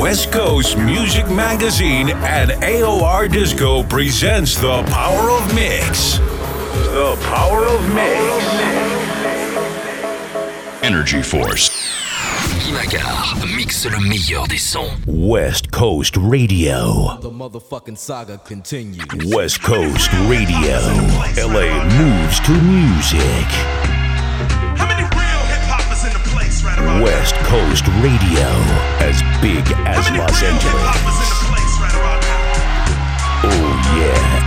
[0.00, 6.16] West Coast Music Magazine and AOR Disco presents The Power of Mix.
[6.16, 8.44] The Power of Mix.
[10.82, 11.68] Energy Force.
[12.48, 14.90] Guy Magar mixe le meilleur des sons.
[15.06, 17.18] West Coast Radio.
[17.20, 19.04] The motherfucking saga continues.
[19.26, 20.78] West Coast Radio.
[21.36, 23.90] LA moves to music.
[27.02, 28.48] West Coast Radio.
[29.00, 30.82] As big as Los Angeles.
[30.82, 32.40] hoppers in the place right about now?
[33.44, 34.39] Oh, yeah.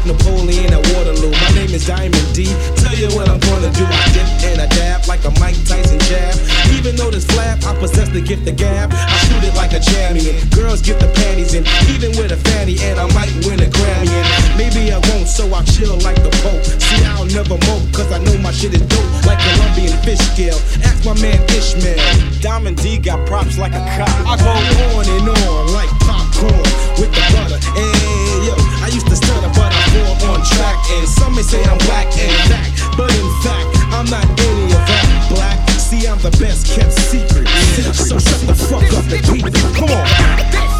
[0.00, 1.30] Like Napoleon at Waterloo.
[1.30, 2.44] My name is Diamond D.
[2.76, 3.84] Tell you what I'm gonna do.
[3.84, 6.34] I dip and I dab like a Mike Tyson jab.
[6.72, 8.90] Even though this flap, I possess the gift of gab.
[8.92, 10.36] I shoot it like a champion.
[10.50, 14.08] Girls get the panties in, even with a fanny, and I might win a Grammy.
[14.08, 16.64] And maybe I won't, so I chill like the Pope.
[16.64, 20.58] See, I'll never mope, cause I know my shit is dope, like Colombian fish scale.
[20.84, 21.98] Ask my man Ishmael.
[22.40, 24.08] Diamond D got props like a cop.
[24.26, 24.52] I go
[24.96, 25.99] on and on like
[26.40, 26.62] popcorn
[26.98, 27.58] with the butter.
[27.76, 30.76] Hey, yo, I used to stutter, but I fall on track.
[30.90, 34.82] And some may say I'm black and back, but in fact, I'm not any of
[34.88, 35.70] that black.
[35.70, 37.48] See, I'm the best kept secret.
[37.94, 39.50] So shut the fuck up and beat me.
[39.74, 40.79] Come on.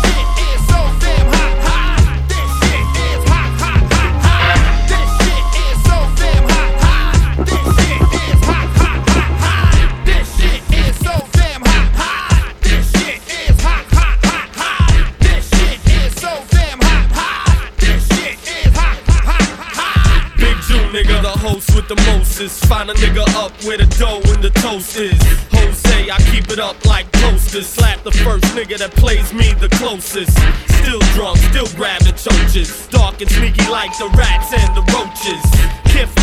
[21.40, 22.64] Host with the mostest.
[22.66, 25.18] Find a nigga up where the dough and the toast is.
[25.52, 27.66] Jose, I keep it up like posters.
[27.66, 30.36] Slap the first nigga that plays me the closest.
[30.80, 32.86] Still drunk, still grabbing choaches.
[32.88, 35.42] Dark and sneaky like the rats and the roaches.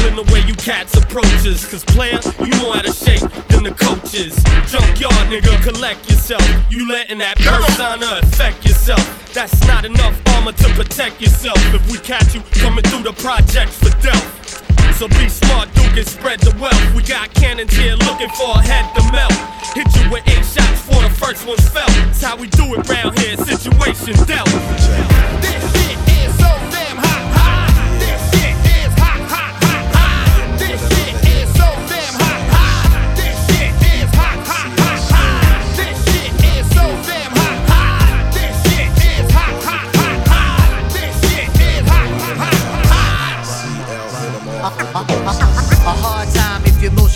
[0.08, 1.68] In the way you cats approaches.
[1.70, 4.33] Cause player, you know how to shake than the coaches.
[4.66, 6.42] Junkyard nigga, collect yourself.
[6.72, 9.06] You letting that persona affect yourself.
[9.33, 11.58] That's not enough armor to protect yourself.
[11.76, 14.67] If we catch you coming through the projects for death.
[14.97, 16.95] So be smart, Duke, and spread the wealth.
[16.95, 19.31] We got cannons here looking for a head to melt.
[19.75, 21.87] Hit you with eight shots before the first one's felt.
[21.87, 24.49] That's how we do it round here, situation dealt.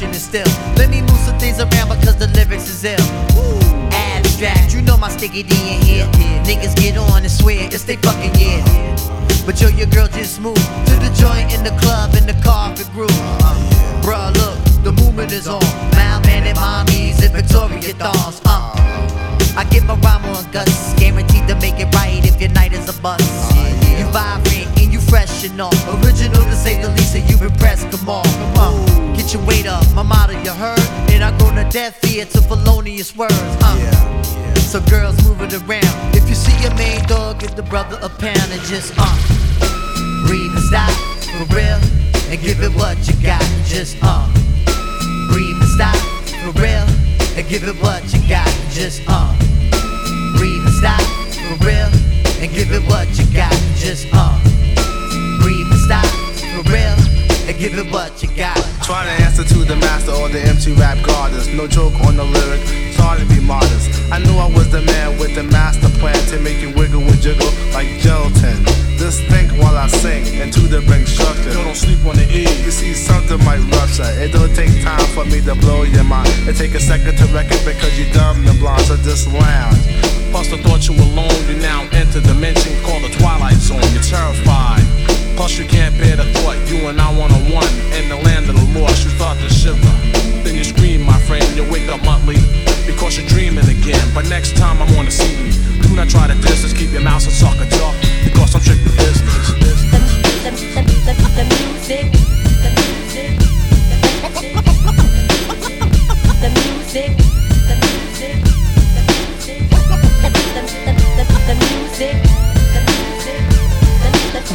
[0.02, 0.48] Motion is still.
[0.78, 3.00] Let me move some things around because the lyrics is ill.
[3.92, 6.06] Abstract, you know my sticky D in here.
[6.44, 8.64] Niggas get on and swear it's they fucking yeah.
[9.46, 12.90] But yo, your girl just moved to the joint in the club in the carpet
[12.94, 13.10] groove.
[14.02, 15.62] Bruh, look, the movement is on.
[15.92, 18.42] Malman mommies and Victoria dolls.
[18.46, 18.74] Uh.
[19.58, 22.88] I get my rhyme on guts, guaranteed to make it right if your night is
[22.90, 23.22] a bust.
[24.00, 25.74] You vibrant and you fresh and all.
[26.02, 28.24] Original to say the least, and you've impressed them all.
[28.56, 28.91] Uh, get
[29.34, 30.80] your weight up, my motto you heard.
[31.12, 33.34] And I go to death ear to felonious words.
[33.62, 34.24] Uh.
[34.56, 36.16] So girls move it around.
[36.16, 39.16] If you see your main dog, give the brother a pound and just uh.
[40.28, 40.92] Breathe and stop
[41.38, 41.80] for real,
[42.32, 43.44] and give it what you got.
[43.66, 44.28] Just uh.
[45.32, 45.96] Breathe and stop
[46.44, 46.88] for real,
[47.38, 48.48] and give it what you got.
[48.72, 49.32] Just uh.
[50.38, 51.02] Breathe and stop
[51.48, 51.90] for real,
[52.42, 53.54] and give it what you got.
[53.76, 54.40] Just uh.
[55.42, 56.06] Breathe and stop
[56.56, 56.96] for real,
[57.48, 58.58] and give it what you got.
[58.84, 61.48] Trying to answer to the master or the empty rap goddess.
[61.48, 62.62] No joke on the lyric,
[62.94, 63.90] sorry to be modest.
[64.12, 67.22] I knew I was the man with the master plan to make you wiggle and
[67.22, 68.64] jiggle like gelatin.
[68.98, 71.50] Just think while I sing, and to the bring structure.
[71.50, 72.46] Yo, don't sleep on the E.
[72.64, 74.10] You see, something might rupture.
[74.22, 76.30] It don't take time for me to blow your mind.
[76.48, 79.82] It take a second to wreck it because you dumb and blind, so just lounge.
[80.30, 83.82] Plus the thought you alone, you now enter dimension called the Twilight Zone.
[83.92, 85.01] You're terrified.
[85.42, 87.66] Plus you can't bear the thought you and I one on one
[87.98, 89.04] in the land of the lost.
[89.04, 89.82] You start to shiver,
[90.46, 91.44] then you scream, my friend.
[91.58, 92.38] You wake up monthly
[92.86, 94.06] because you're dreaming again.
[94.14, 95.50] But next time I'm on the scene,
[95.82, 96.74] do not try to distance.
[96.78, 97.92] Keep your mouth and suck a jaw
[98.24, 99.50] because I'm strictly business.
[100.46, 102.14] The music, the music, the music,
[102.62, 103.42] the music,
[106.38, 107.18] the music, the music,
[107.58, 107.76] the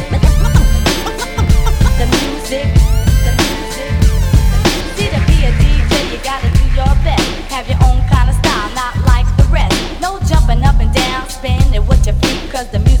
[0.07, 0.26] music,
[2.49, 2.63] the
[3.43, 3.91] music.
[4.95, 7.27] See to be a DJ, you gotta do your best.
[7.51, 9.75] Have your own kind of style, not like the rest.
[9.99, 12.96] No jumping up and down, spinning with your feet, cause it,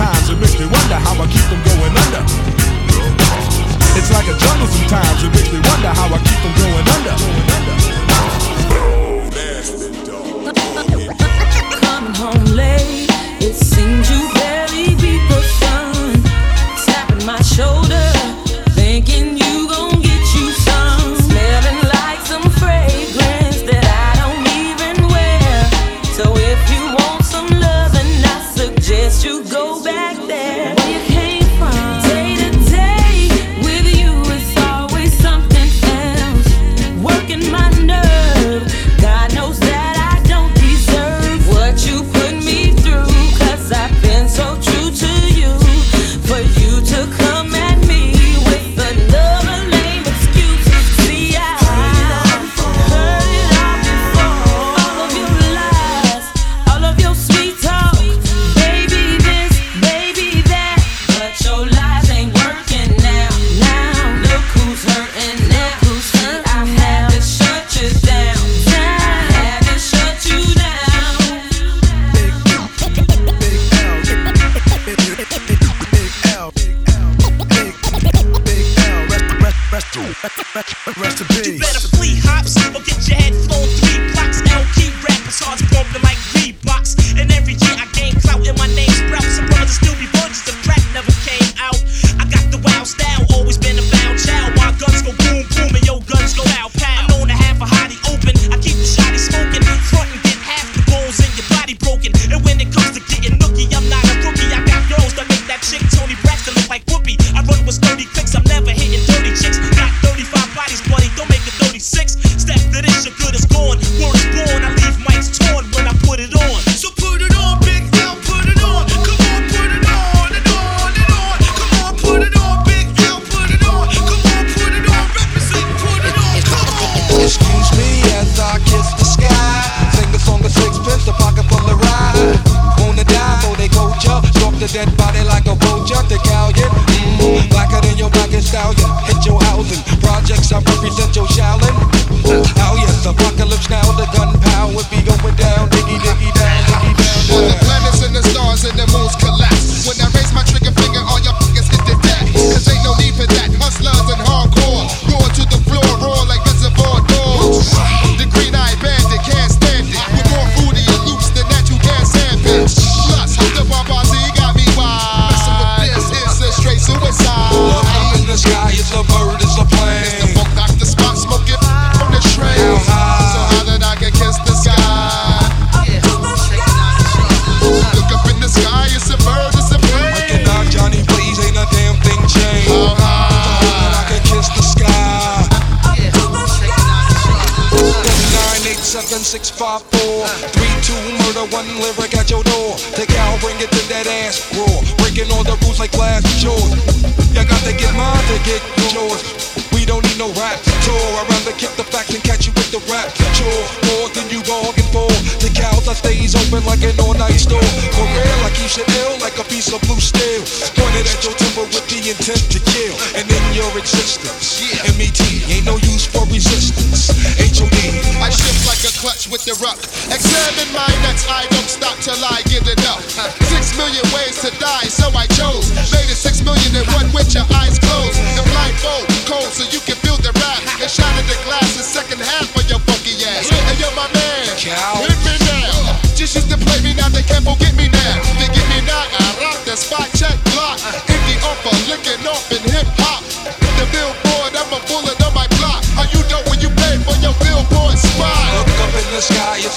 [0.00, 2.24] times it makes me wonder how I keep from going under.
[3.98, 7.16] It's like a jungle sometimes it makes me wonder how I keep from going under.
[11.84, 14.39] Coming home late, it seems you.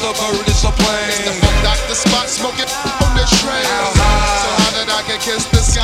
[0.04, 1.32] the bird is a plane.
[1.32, 3.64] It's the doctor spot smoking on the train.
[3.96, 5.80] So how did I get kissed the sky?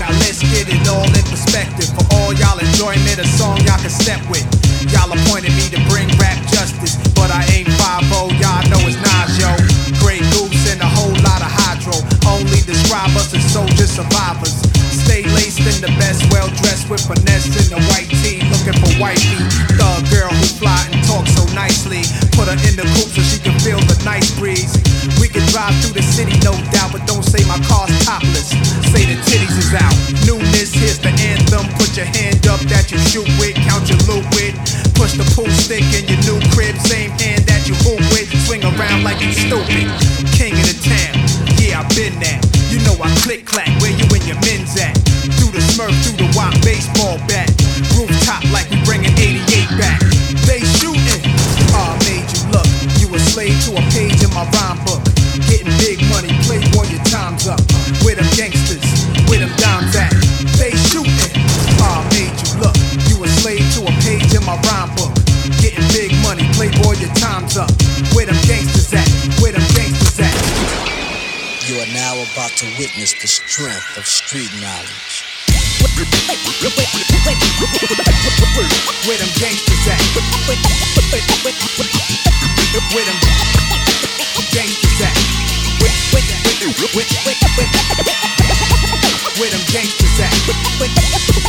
[0.00, 3.20] Now let's get it all in perspective for all y'all enjoyment.
[3.20, 4.48] A song y'all can step with.
[4.88, 8.08] Y'all appointed me to bring rap justice, but I ain't 5
[8.40, 9.52] Y'all know it's Nas, yo.
[10.00, 11.92] Grey Goose and a whole lot of hydro.
[12.24, 14.56] Only describe us as soldier survivors.
[15.04, 17.80] Stay laced in the best, well dressed with finesse in the
[26.48, 28.48] no doubt, but don't say my car's topless.
[28.88, 29.92] Say the titties is out.
[30.24, 31.68] Newness, here's the anthem.
[31.76, 34.56] Put your hand up that you shoot with, count your loot with.
[34.96, 38.28] Push the pool stick in your new crib, same hand that you hoop with.
[38.46, 39.92] Swing around like you stupid.
[40.32, 41.12] King of the town,
[41.60, 42.40] yeah, I've been there.
[42.72, 43.67] You know I click clack.
[72.48, 75.24] about to witness the strength of street knowledge.
[79.06, 80.00] Where them gangsters at?
[80.46, 80.56] Where
[83.04, 85.12] them gangsters at?
[89.38, 91.47] Where them gangsters at?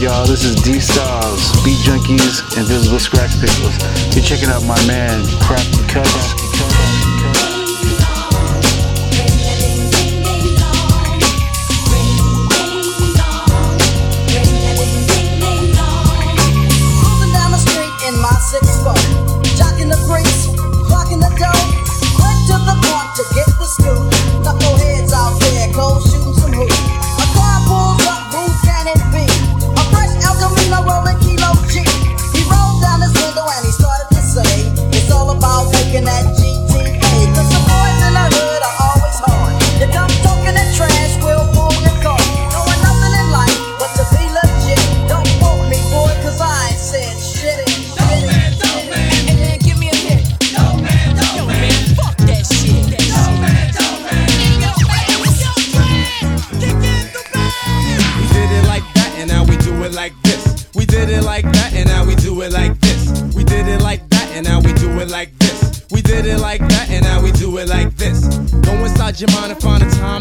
[0.00, 0.26] y'all.
[0.26, 4.14] This is D Styles, Beat Junkies, Invisibl Skratch Piklz.
[4.14, 6.49] You're checking out my man, Crap Cuts.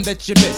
[0.10, 0.49] bet you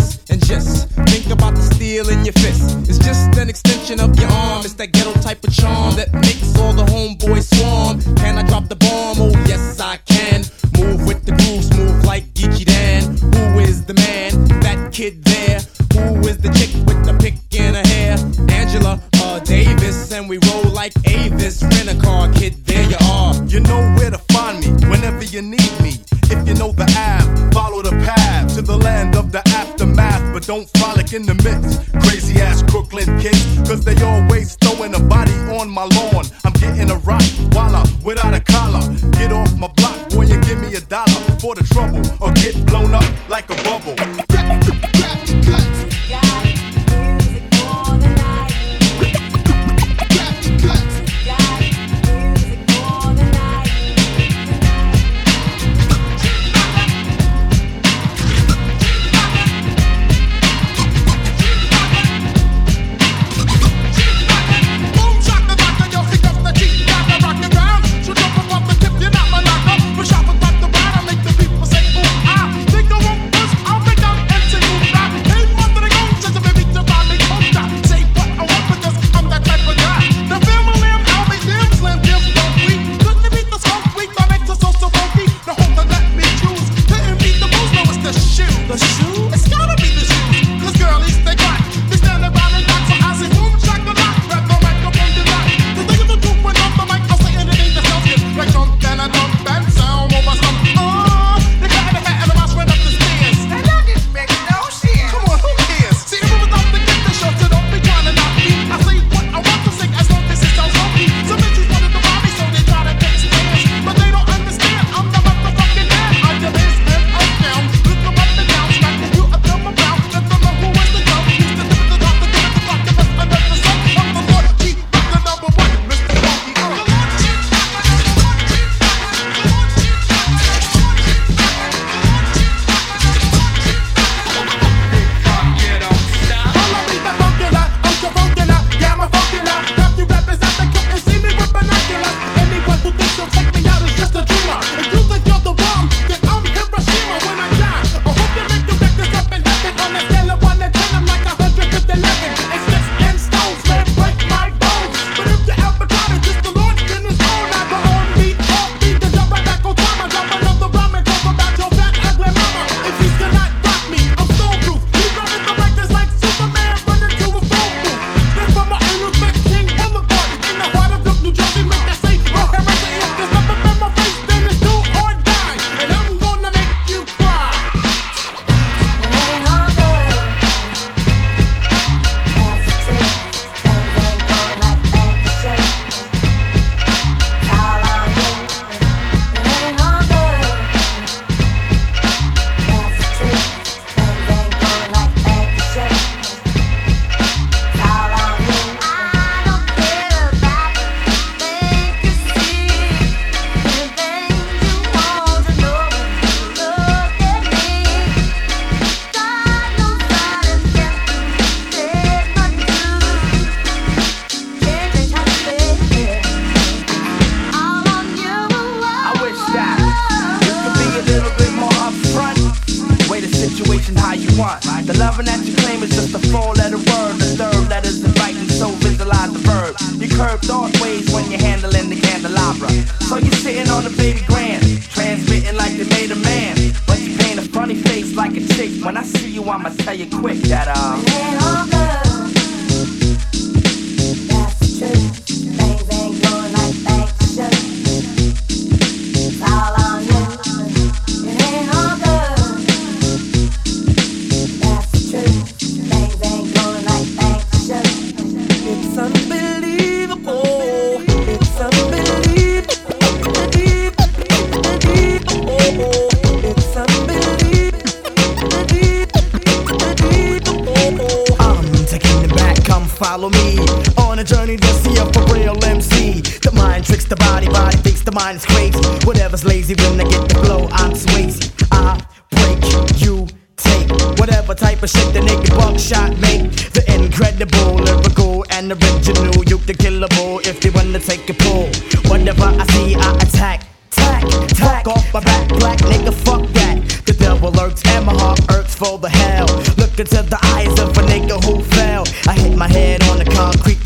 [30.52, 31.91] don't frolic in the midst.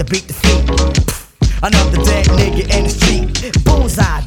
[0.10, 0.70] beat the feet.
[1.64, 3.64] Another dead nigga in the street.
[3.64, 4.25] Bullseye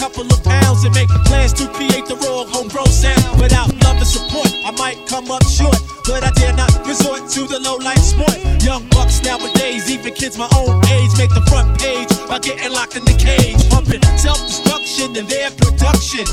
[0.00, 3.20] couple of pounds and make plans to create the raw homegrown sound.
[3.36, 5.76] Without love and support, I might come up short,
[6.08, 8.32] but I dare not resort to the low life sport.
[8.64, 12.96] Young bucks nowadays, even kids my own age, make the front page by getting locked
[12.96, 13.60] in the cage.
[13.68, 16.24] Pumping self destruction in their production.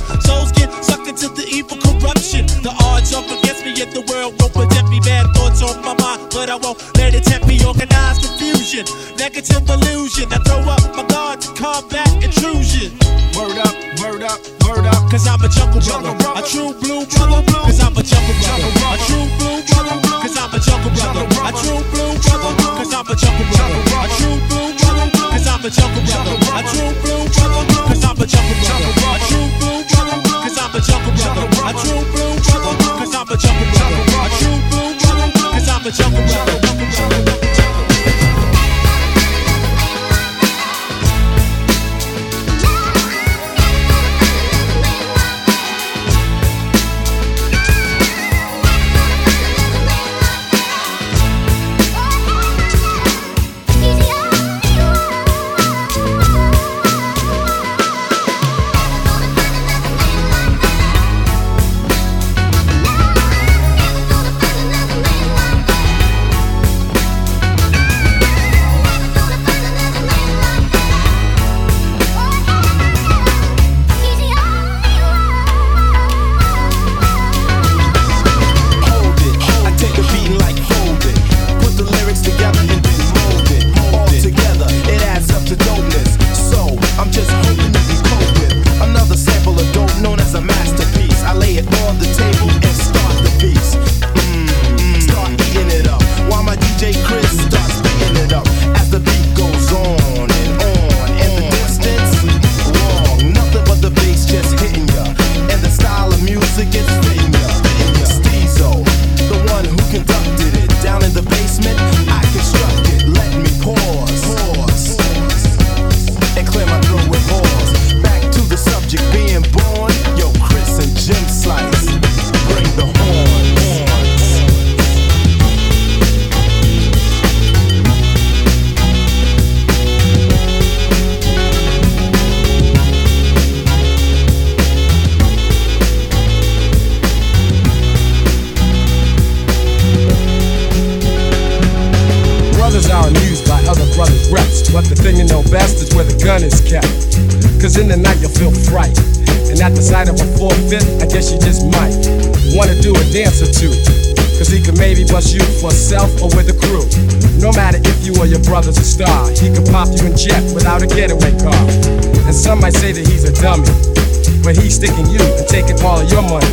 [165.77, 166.49] take all of your money.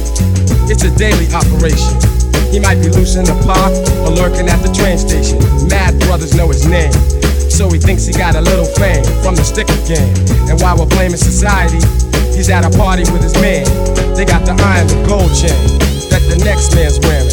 [0.68, 1.96] It's a daily operation.
[2.52, 3.72] He might be loose in the park
[4.04, 5.38] or lurking at the train station.
[5.68, 6.92] Mad brothers know his name.
[7.50, 10.14] So he thinks he got a little fame from the sticker game.
[10.50, 11.80] And while we're blaming society,
[12.34, 13.64] he's at a party with his man.
[14.14, 15.56] They got the iron and gold chain
[16.10, 17.30] that the next man's wearing.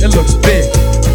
[0.00, 0.66] It looks big,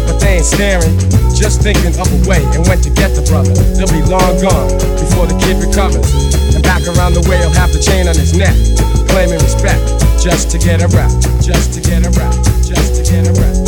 [0.06, 0.94] but they ain't staring,
[1.34, 3.52] just thinking of a way and when to get the brother.
[3.76, 6.08] They'll be long gone before the kid recovers.
[6.54, 8.54] And back around the way, he'll have the chain on his neck,
[9.10, 12.34] claiming respect just to get a rap, just to get a rap,
[12.66, 13.67] just to get a rap.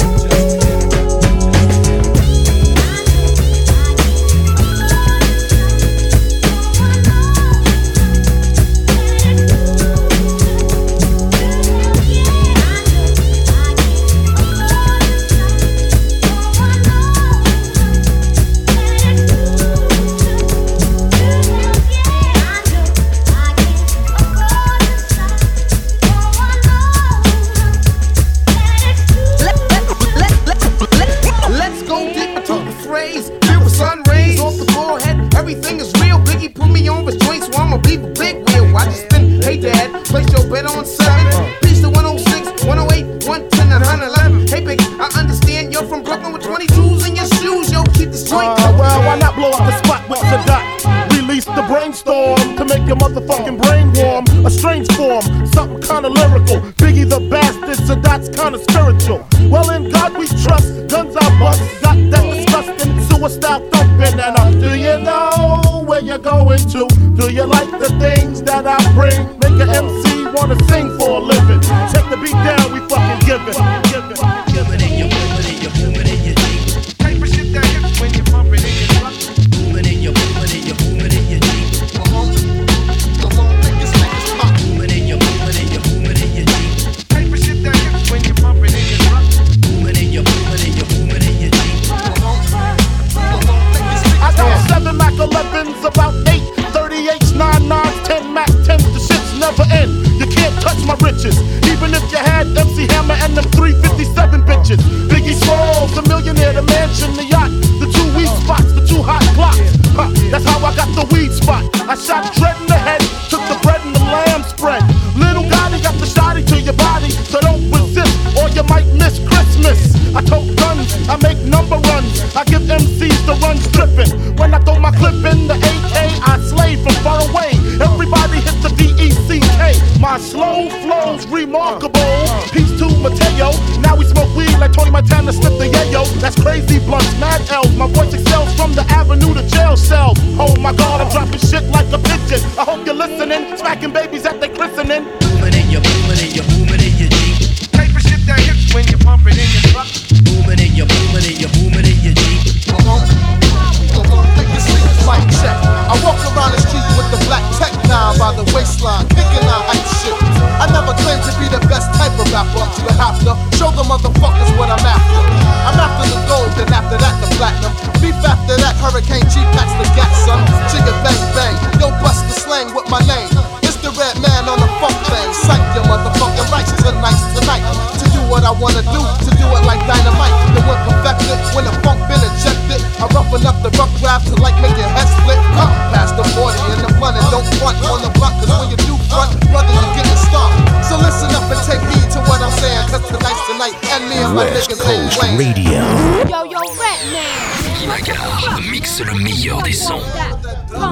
[198.11, 200.01] Oscar mixe le meilleur des sons.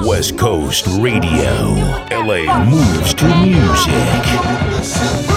[0.05, 1.75] West Coast Radio.
[2.11, 5.28] LA moves to music.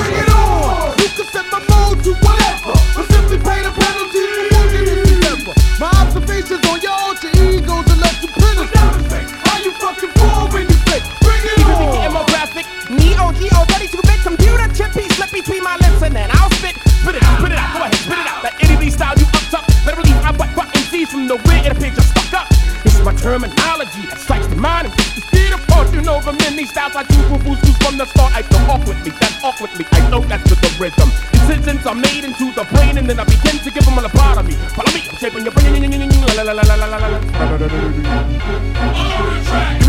[26.63, 28.31] these styles I do removes from the start.
[28.39, 29.85] I start off with me, that's off with me.
[29.91, 31.11] I know that's with the rhythm.
[31.35, 34.39] Decisions are made into the brain, and then I begin to give them a part
[34.39, 34.55] of me.
[34.79, 35.75] Follow me, I'm shaping your brain.
[35.75, 36.07] Give me the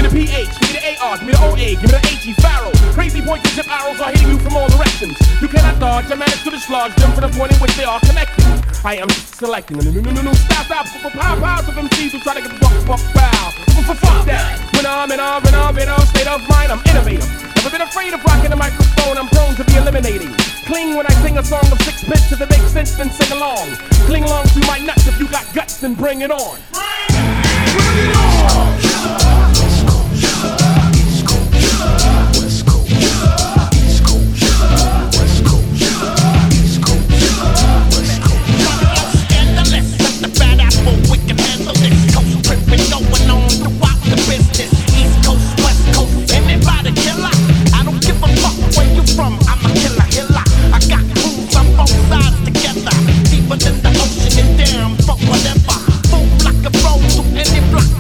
[0.10, 2.74] PH, give me the AR, give me the OA, give me the AG Pharaoh.
[2.98, 5.14] Crazy points and zip arrows are hitting you from all directions.
[5.42, 8.00] You cannot dodge, I manage to dislodge them from the point in which they are
[8.02, 9.78] connected fight, I'm just selecting.
[9.78, 12.42] No, no, no, no, no, stop, stop, for pop piles of MCs who try to
[12.42, 13.52] get the fuck, fuck, foul.
[13.96, 14.60] Fuck that.
[14.76, 17.24] When I'm in on, when I'm in on, state of mind, I'm innovative.
[17.56, 20.36] Never been afraid of rocking the microphone, I'm prone to be eliminating.
[20.68, 23.32] Cling when I sing a song of six bits, if it makes sense, then sing
[23.32, 23.72] along.
[24.04, 26.60] Cling along to my nuts if you got guts, then bring it on.
[26.76, 28.68] Bring it on!
[28.76, 29.23] Bring it on.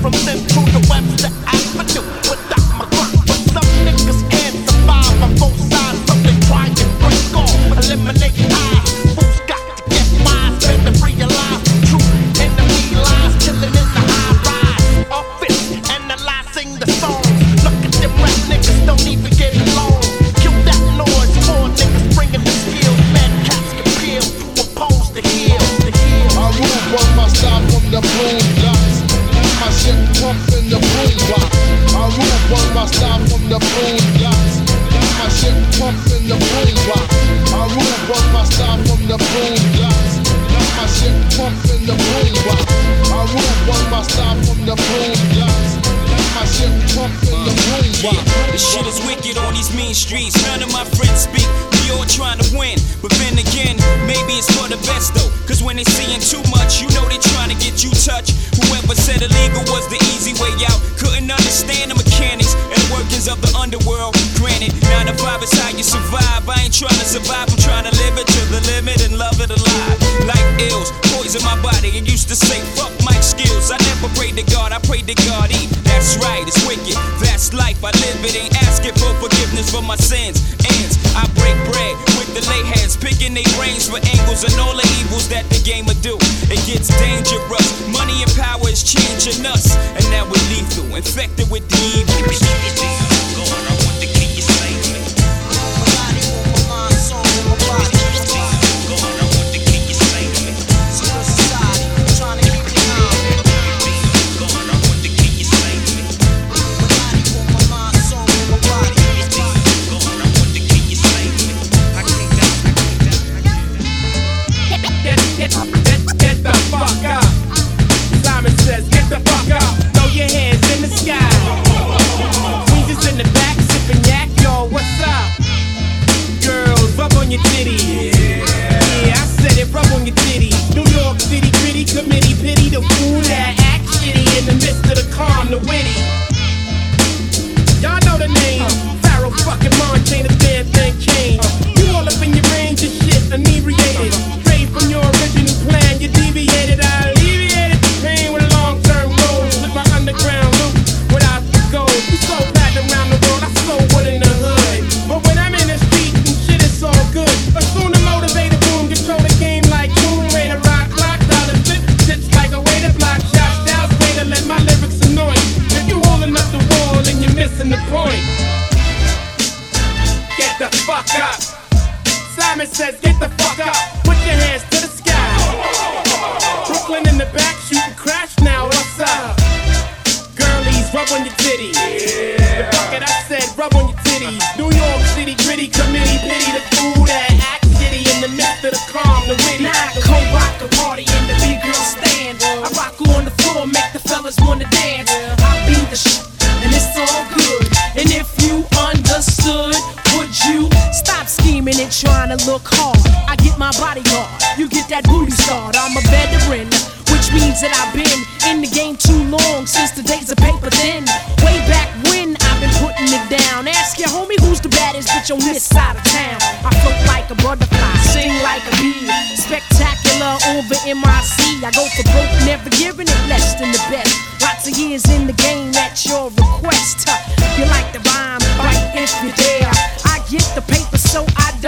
[0.03, 0.32] from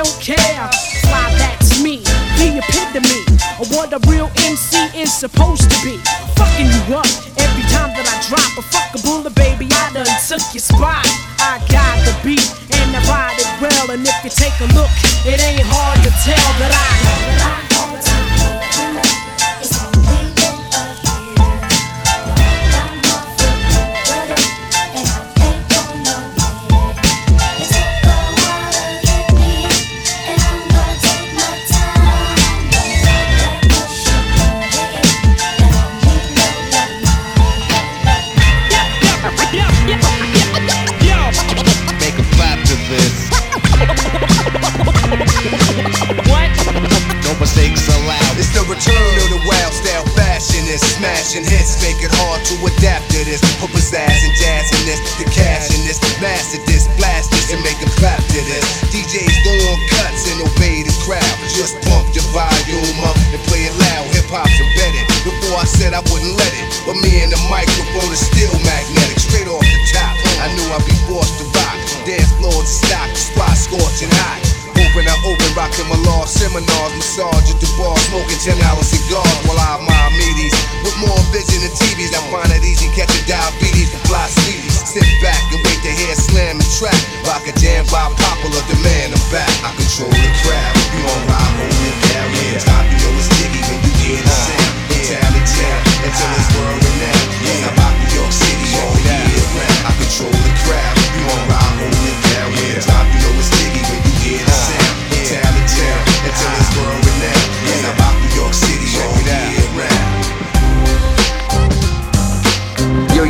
[0.05, 0.69] don't care.
[1.09, 1.97] Why, that's me,
[2.37, 3.21] the epitome
[3.59, 5.97] of what a real MC is supposed to be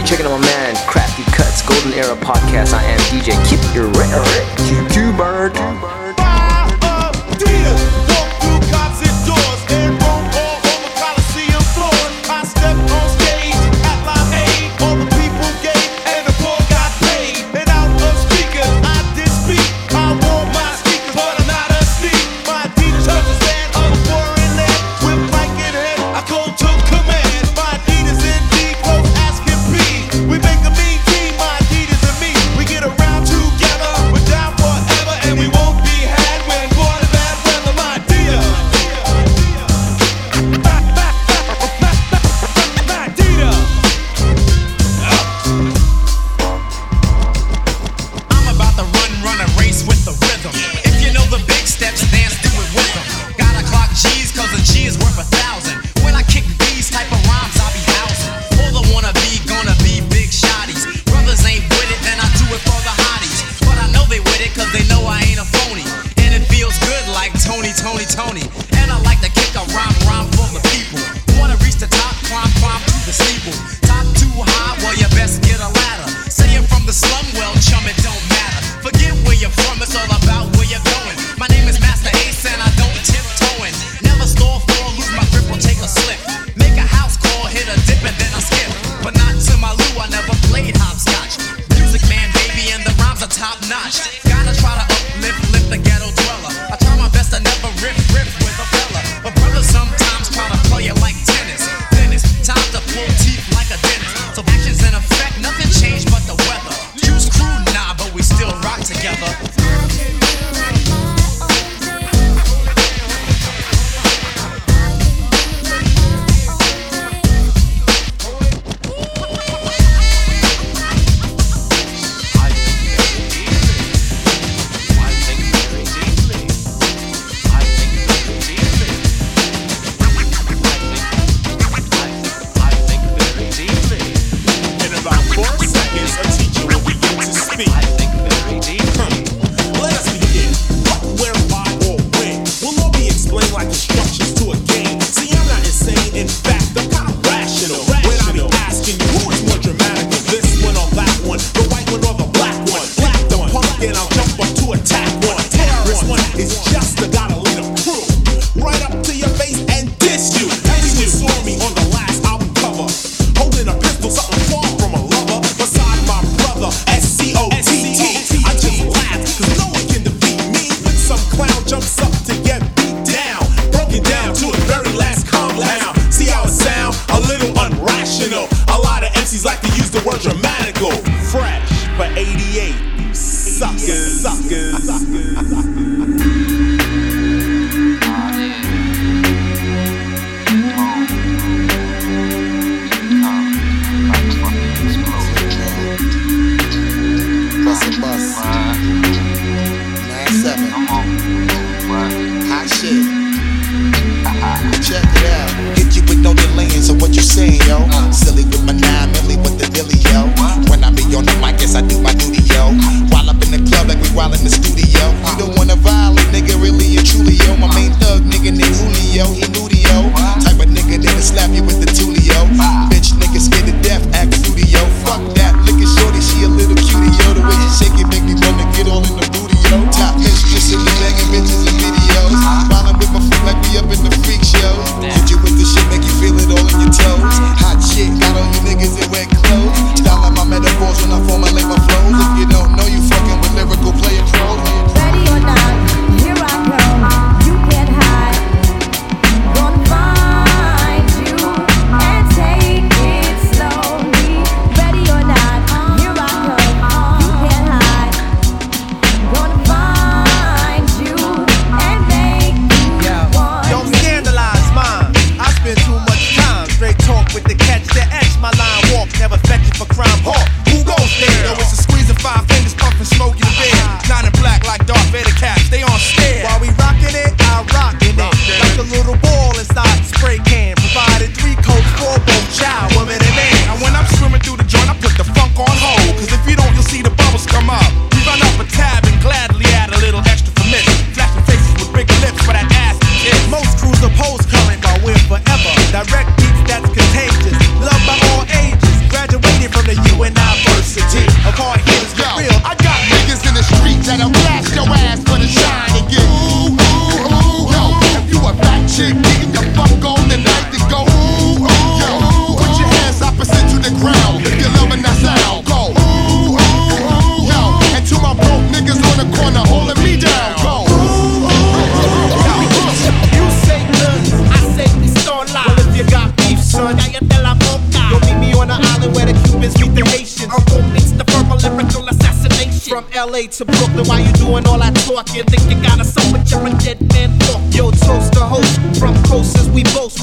[0.05, 2.73] You're checking out my man, Crafty Cuts, Golden Era Podcast.
[2.73, 5.55] I am DJ Keep Your Record, Cucubert.
[5.81, 6.24] bird.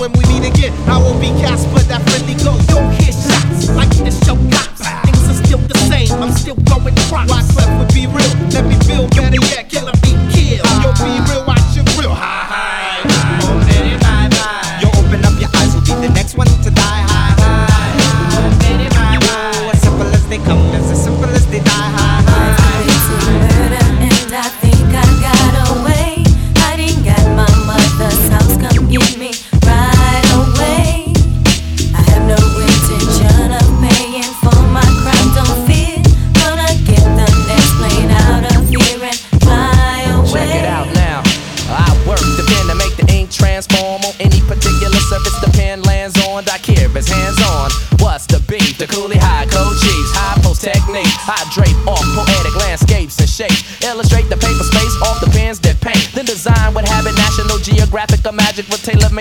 [0.03, 0.73] when we meet again.
[0.91, 2.32] I won't be Casper, that friendly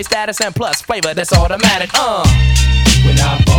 [0.04, 1.90] status and plus flavor that's automatic.
[1.94, 2.24] Uh.
[3.06, 3.51] When I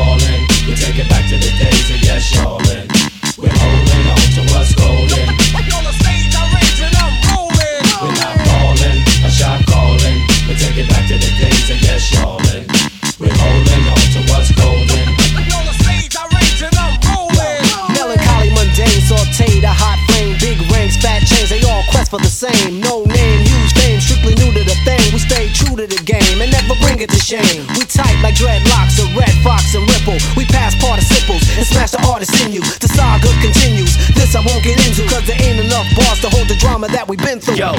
[28.22, 30.16] like dreadlocks a red fox and ripple.
[30.38, 32.62] We pass participles and smash the artist in you.
[32.78, 33.98] The saga continues.
[34.14, 37.06] This I won't get into, cause there ain't enough bars to hold the drama that
[37.06, 37.58] we've been through.
[37.58, 37.74] Yo,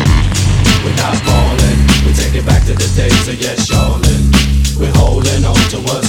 [0.83, 1.79] we're not falling.
[2.03, 4.27] We take it back to the days of yes, y'allin'.
[4.75, 6.02] We're holding on to what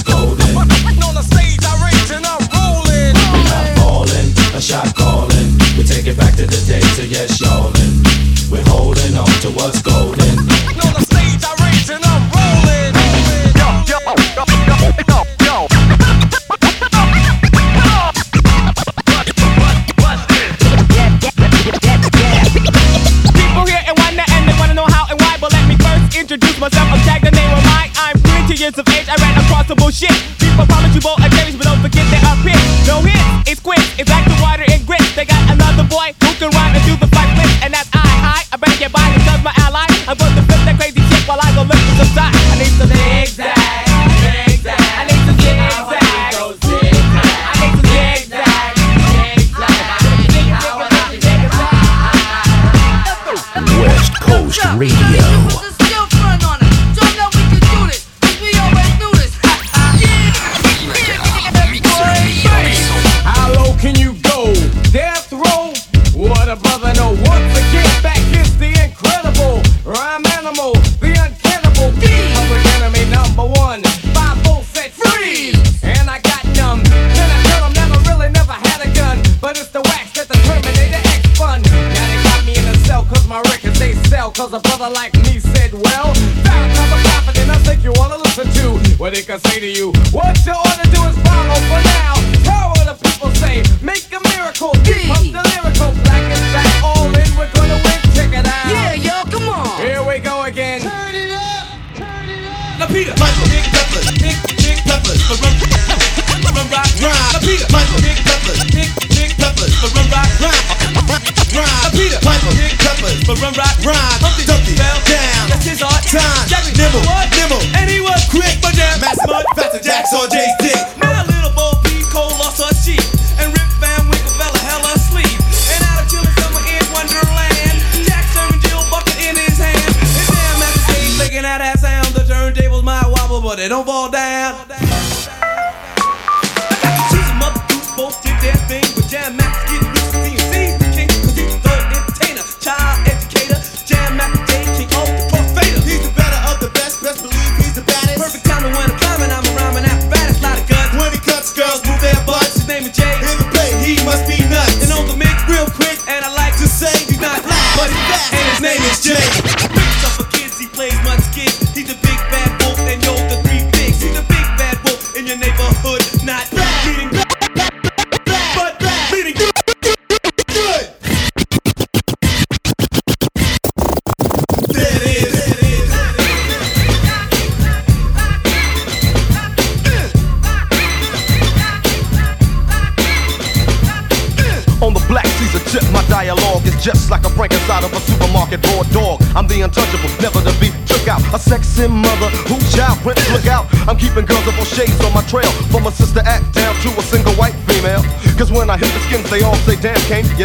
[133.67, 134.04] don't down.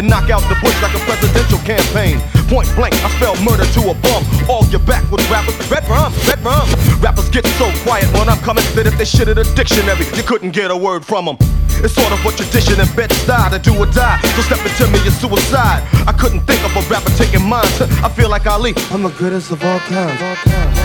[0.01, 2.19] You knock out the bush like a presidential campaign.
[2.49, 4.23] Point blank, I spell murder to a bum.
[4.49, 6.67] All your backwards rappers, red rum, red rum.
[6.99, 10.23] Rappers get so quiet when I'm coming that if they shit in a dictionary, you
[10.23, 11.37] couldn't get a word from them.
[11.83, 14.19] It's sort of a tradition in bed style to do or die.
[14.35, 15.87] So step into me is suicide.
[16.07, 17.65] I couldn't think of a rapper taking mine.
[18.03, 18.73] I feel like Ali.
[18.91, 20.17] I'm the greatest of all time.
[20.23, 20.80] All time.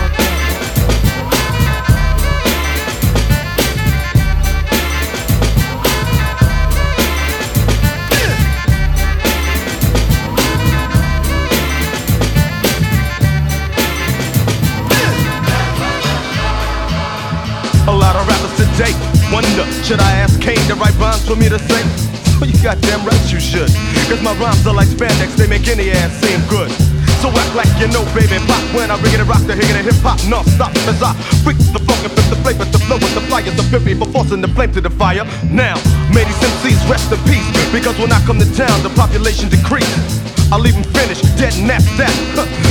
[21.27, 21.87] For me to sing?
[22.37, 23.65] Well, you goddamn right you should.
[24.05, 26.69] Cause my rhymes are like spandex, they make any ass seem good.
[27.17, 29.73] So act like you know, baby, pop when I rig it and rock the higgin'
[29.73, 33.01] and hip hop non-stop as I freak the funk and flip the flavor, the flow
[33.01, 35.25] with the flyers, the pimpy for forcing the flame to the fire.
[35.49, 35.81] Now,
[36.13, 40.26] may these MCs rest in peace, because when I come to town, the population decrease.
[40.51, 42.13] I leave them finished, dead and that's that.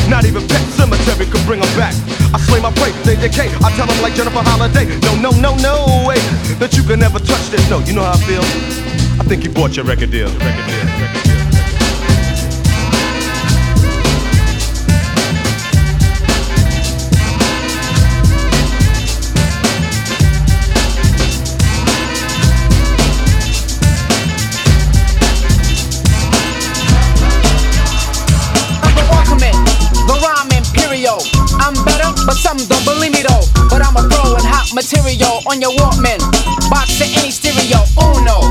[0.08, 1.94] Not even Pet Sematary could bring them back.
[2.32, 3.52] I slay my prey, they decay.
[3.60, 4.86] I tell them like Jennifer Holliday.
[5.04, 6.16] No, no, no, no way
[6.56, 7.68] that you can never touch this.
[7.68, 8.44] No, you know how I feel.
[9.20, 10.28] I think you bought your record deal.
[10.28, 10.84] Record deal.
[10.84, 11.35] Record deal.
[34.76, 36.20] Material on your Walkman.
[36.68, 38.44] Box to any stereo, uno.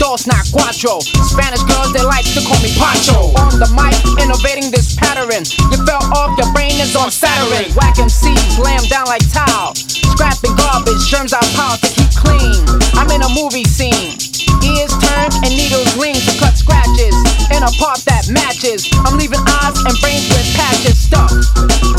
[0.00, 0.96] Dos not cuatro.
[1.28, 3.36] Spanish girls, they like to call me Pancho.
[3.36, 5.44] On the mic, innovating this pattern.
[5.68, 7.68] You fell off, your brain is on Saturn.
[7.76, 9.76] Whack MCs, lay down like tile.
[10.16, 12.64] Scrapping garbage, germs out power to keep clean.
[12.96, 14.16] I'm in a movie scene.
[14.64, 17.12] Ears turn and needles lean to cut scratches
[17.52, 18.88] in a part that matches.
[19.04, 21.28] I'm leaving eyes and brains with patches stuck.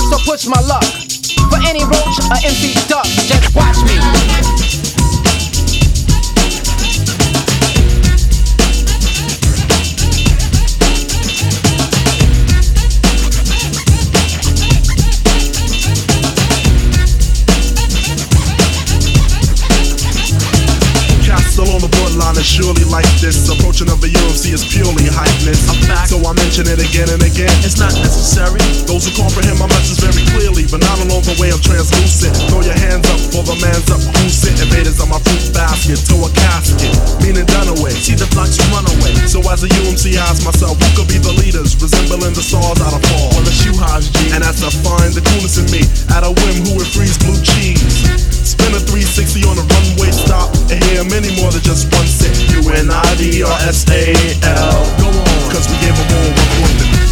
[0.09, 1.18] So push my luck.
[1.47, 3.95] For any roach or MC duck, just watch me.
[21.25, 23.49] Castle on the borderline is surely like this.
[23.49, 25.65] Approaching of a UFC is purely hypeness.
[25.71, 27.49] I'm back, so I mention it again and again.
[27.65, 28.61] It's not necessary.
[28.85, 29.48] Those who comprehend
[33.60, 34.01] man's up.
[34.20, 34.60] Who's it?
[34.60, 36.91] Invaders on my fruit basket to a casket,
[37.24, 37.91] meaning done away.
[37.95, 39.14] See the flux run away.
[39.28, 42.80] So as a UMC, I ask myself, who could be the leaders, resembling the stars
[42.82, 43.30] out of fall?
[43.36, 45.84] Well, the shoe highs G, and that's to find the coolness in me.
[46.12, 48.07] At a whim, who would freeze blue cheese?
[48.32, 52.34] Spin a 360 on a runway stop and hear many more than just one set.
[52.55, 54.80] U N I D R S A L.
[54.97, 57.09] Go on, cause we gave them all one woman.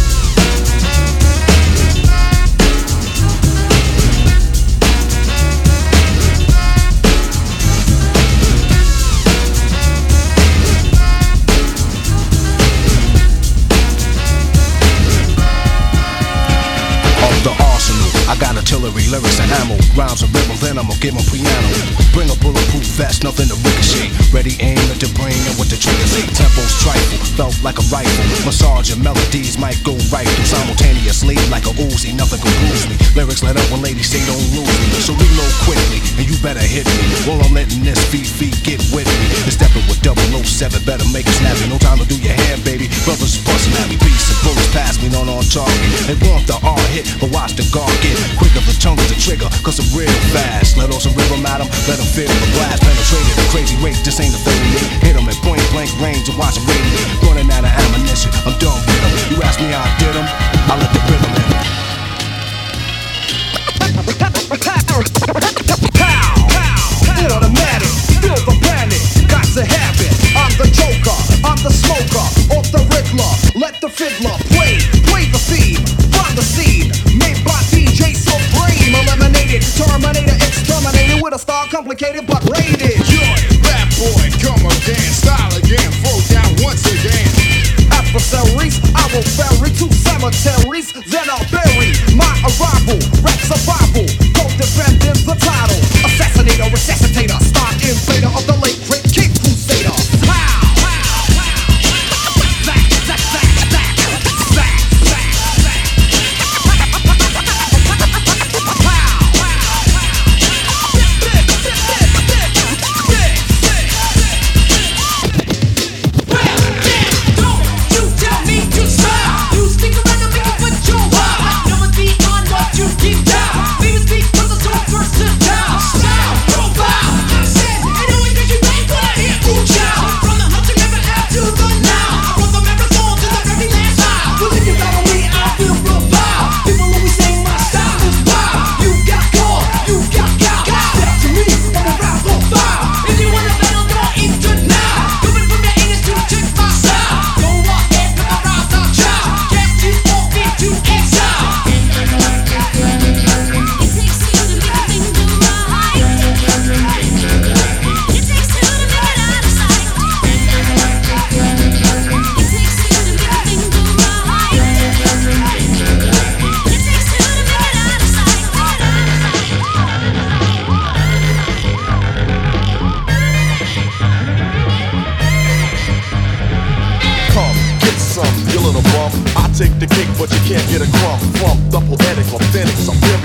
[18.38, 19.76] Got artillery, lyrics and ammo.
[19.98, 21.68] Rhymes are rebel, then I'ma give give 'em piano.
[22.12, 24.10] Bring a bulletproof vest, nothing to ricochet.
[24.32, 26.22] Ready aim at the brain and what the trigger say.
[26.34, 28.24] Tempo's trifle, felt like a rifle.
[28.44, 32.14] Massage and melodies might go right through simultaneously like a Uzi.
[32.14, 32.96] Nothing can bruise me.
[33.14, 35.00] Lyrics let up when ladies say don't lose me.
[35.00, 37.04] So reload quickly, and you better hit me.
[37.26, 38.28] While I'm letting this feet
[38.62, 39.26] get with me.
[39.44, 41.68] And stepping with 007, better make it snappy.
[41.68, 42.88] No time to do your hand, baby.
[43.04, 43.96] Brothers busting at me.
[43.96, 45.90] Piece of bullets pass me, on target.
[46.06, 48.60] They want the R hit, but watch the guard get quicker.
[48.60, 50.76] The tongue is the trigger, cause I'm real fast.
[50.76, 52.82] Let off some rhythm at 'em, let 'em feel the blast.
[52.82, 54.88] Penetrated the crazy rate, this ain't the 38.
[55.06, 57.08] Hit 'em at point blank range and watch 'em radiate.
[57.22, 59.12] Running out of ammunition, I'm done with 'em.
[59.32, 60.26] You ask me how I did 'em,
[60.68, 61.38] I let the rhythm 'em.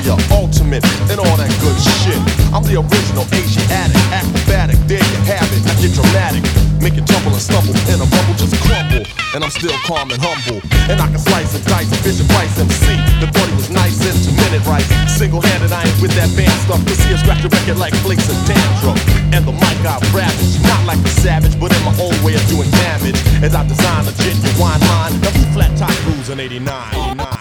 [0.03, 2.19] Superior, ultimate, and all that good shit.
[2.53, 4.77] I'm the original Asiatic, acrobatic.
[4.87, 5.63] There you have it.
[5.65, 6.43] I get dramatic,
[6.81, 9.03] make it tumble and stumble, and a bubble just crumble.
[9.33, 12.99] And I'm still calm and humble, and I can slice and dice, Bishop Price MC.
[13.23, 14.85] The he was nice and two minute right.
[15.09, 16.83] Single handed, I ain't with that band stuff.
[16.85, 18.97] Cause he'll scratch the record like flakes and tantrum.
[19.33, 22.43] And the mic I ravage, not like a savage, but in my own way of
[22.51, 23.17] doing damage.
[23.41, 27.17] As I design a genuine line, who flat top rules in 89?
[27.17, 27.32] 89.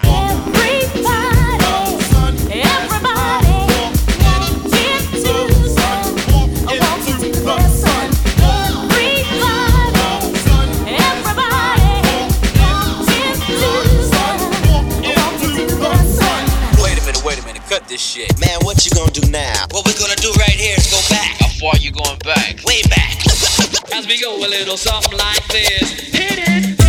[17.92, 18.40] This shit.
[18.40, 19.66] Man, what you gonna do now?
[19.70, 21.36] What we gonna do right here is go back.
[21.40, 22.64] How far you going back?
[22.64, 23.20] Way back.
[23.92, 25.90] As we go a little something like this.
[26.10, 26.81] Hit it.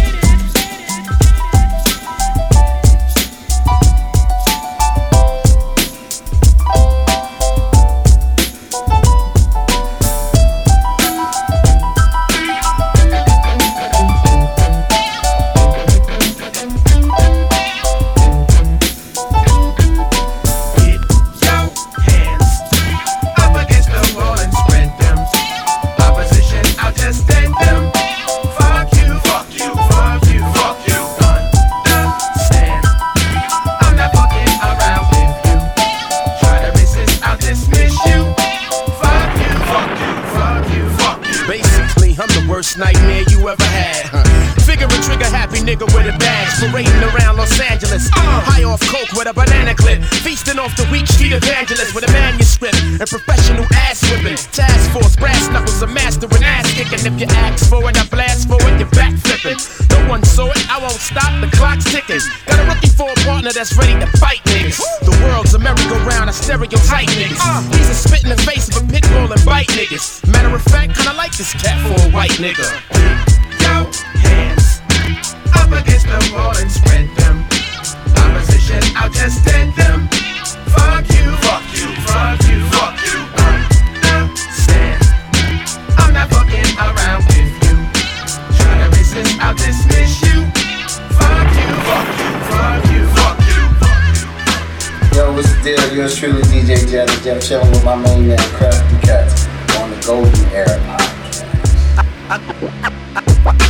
[49.24, 53.64] With a banana clip, feasting off the weak street evangelist with a manuscript and professional
[53.88, 54.36] ass whipping.
[54.52, 57.00] Task force, brass knuckles, a master in ass kicking.
[57.08, 59.56] If you ask for it, I blast for it, you're back flipping.
[59.96, 62.20] No one saw it, I won't stop, the clock's ticking.
[62.48, 64.82] Got a rookie for a partner that's ready to fight niggas.
[65.08, 67.40] The world's a merry-go-round, a stereotype niggas.
[67.80, 70.28] He's a spit in the face of a pit bull and bite niggas.
[70.28, 72.68] Matter of fact, kinda like this cat for a white nigga.
[73.64, 73.88] Yo,
[74.20, 74.82] hands
[75.56, 77.23] up against the wall and spread
[78.68, 78.80] them.
[78.80, 80.08] Opposition, I'll just stand them.
[80.72, 83.20] Fuck you, fuck you, fuck you, fuck you.
[84.14, 85.02] Understand?
[85.98, 87.76] I'm not fucking around with you.
[88.58, 90.48] Try to resist, I'll dismiss you.
[91.18, 95.18] Fuck you, fuck you, fuck you, fuck you.
[95.18, 95.96] Yo, what's the deal?
[95.96, 99.48] Yours truly, DJ Jazzy Jeff, chilling with my main man, Crafty Cuts,
[99.78, 100.80] on the Golden Era
[102.30, 102.93] podcast.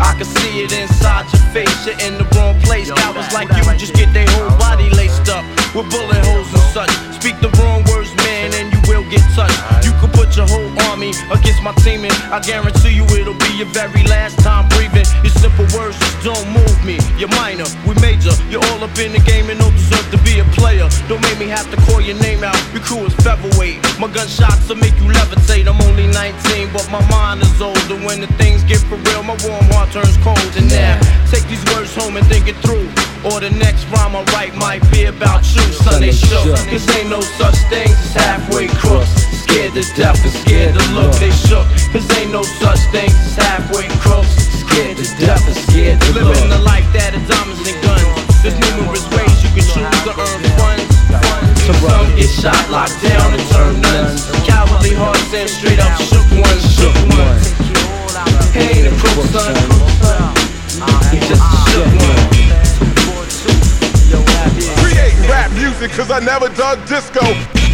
[0.00, 2.90] I can see it inside your face, you're in the wrong place.
[2.90, 5.44] Cowards like you just get their whole body laced up
[5.74, 6.90] with bullet holes and such.
[7.20, 9.60] Speak the wrong words, man, and you will get touched.
[9.84, 13.68] You could your whole army against my team, and I guarantee you it'll be your
[13.76, 15.04] very last time breathing.
[15.20, 16.96] Your simple words just don't move me.
[17.20, 18.32] You're minor, we major.
[18.48, 20.88] You're all up in the game and don't deserve to be a player.
[21.08, 22.56] Don't make me have to call your name out.
[22.72, 23.84] Your crew is featherweight.
[24.00, 25.68] My gunshots will make you levitate.
[25.68, 28.00] I'm only 19, but my mind is older.
[28.00, 30.40] When the things get for real, my warm heart turns cold.
[30.56, 30.96] And now,
[31.28, 32.88] take these words home and think it through.
[33.20, 36.00] Or the next rhyme I write might be about you, son.
[36.00, 36.56] They shook.
[36.72, 39.12] Cause ain't no such things as halfway crooks.
[39.44, 41.12] Scared to death and scared to look.
[41.20, 41.68] They shook.
[41.92, 44.32] Cause ain't no such things as halfway crooks.
[44.64, 46.32] Scared to death and scared to look.
[46.32, 48.08] Living the life that is diamonds and guns.
[48.40, 50.88] There's numerous ways you can choose to earn funds.
[51.68, 54.32] Some get shot, locked down, and turn nuns.
[54.48, 56.09] Cowardly hearts and straight up
[65.80, 67.69] rap cause I never dug disco.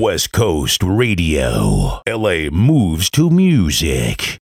[0.00, 2.00] West Coast Radio.
[2.06, 4.41] LA moves to music.